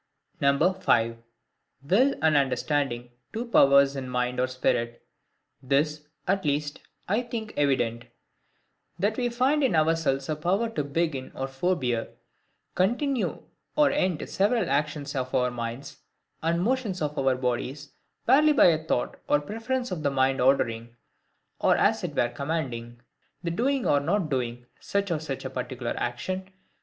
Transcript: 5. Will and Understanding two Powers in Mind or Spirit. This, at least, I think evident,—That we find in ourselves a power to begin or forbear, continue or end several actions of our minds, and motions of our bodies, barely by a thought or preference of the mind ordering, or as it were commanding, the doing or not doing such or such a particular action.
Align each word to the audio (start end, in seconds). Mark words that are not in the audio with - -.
5. 0.39 0.59
Will 1.87 2.15
and 2.23 2.35
Understanding 2.35 3.11
two 3.31 3.45
Powers 3.45 3.95
in 3.95 4.09
Mind 4.09 4.39
or 4.39 4.47
Spirit. 4.47 5.05
This, 5.61 6.07
at 6.27 6.43
least, 6.43 6.79
I 7.07 7.21
think 7.21 7.53
evident,—That 7.55 9.15
we 9.17 9.29
find 9.29 9.63
in 9.63 9.75
ourselves 9.75 10.27
a 10.27 10.35
power 10.35 10.69
to 10.69 10.83
begin 10.83 11.31
or 11.35 11.47
forbear, 11.47 12.07
continue 12.73 13.43
or 13.75 13.91
end 13.91 14.27
several 14.27 14.71
actions 14.71 15.13
of 15.15 15.35
our 15.35 15.51
minds, 15.51 15.97
and 16.41 16.63
motions 16.63 16.99
of 17.03 17.15
our 17.19 17.35
bodies, 17.35 17.91
barely 18.25 18.53
by 18.53 18.65
a 18.69 18.83
thought 18.83 19.17
or 19.27 19.39
preference 19.39 19.91
of 19.91 20.01
the 20.01 20.09
mind 20.09 20.41
ordering, 20.41 20.95
or 21.59 21.77
as 21.77 22.03
it 22.03 22.15
were 22.15 22.29
commanding, 22.29 22.99
the 23.43 23.51
doing 23.51 23.85
or 23.85 23.99
not 23.99 24.29
doing 24.31 24.65
such 24.79 25.11
or 25.11 25.19
such 25.19 25.45
a 25.45 25.49
particular 25.51 25.93
action. 25.97 26.49